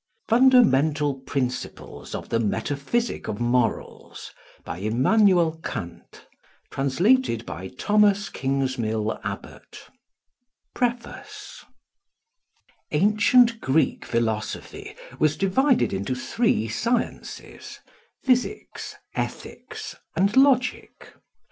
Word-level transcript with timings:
1785 0.29 0.81
FUNDAMENTAL 0.81 1.25
PRINCIPLES 1.27 2.15
OF 2.15 2.29
THE 2.29 2.39
METAPHYSIC 2.39 3.27
OF 3.27 3.39
MORALS 3.39 4.31
by 4.65 4.77
Immanuel 4.79 5.59
Kant 5.63 6.25
translated 6.71 7.45
by 7.45 7.67
Thomas 7.67 8.29
Kingsmill 8.29 9.19
Abbott 9.23 9.91
PREFACE 10.73 11.65
Ancient 12.89 13.61
Greek 13.61 14.03
philosophy 14.03 14.95
was 15.19 15.37
divided 15.37 15.93
into 15.93 16.15
three 16.15 16.67
sciences: 16.67 17.79
physics, 18.23 18.95
ethics, 19.13 19.95
and 20.15 20.35
logic. 20.35 21.13